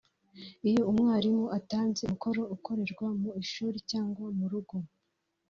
[0.69, 4.75] Iyo Umwarimu atanze umukoro ukorerwa mu ishuri cyangwa mu rugo